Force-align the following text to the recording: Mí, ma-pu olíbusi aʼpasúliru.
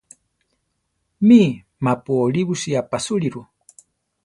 Mí, 1.27 1.39
ma-pu 1.83 2.11
olíbusi 2.23 2.69
aʼpasúliru. 2.79 3.41